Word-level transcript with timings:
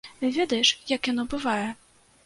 Ведаеш, 0.35 0.69
як 0.95 1.01
яно 1.13 1.29
бывае? 1.37 1.65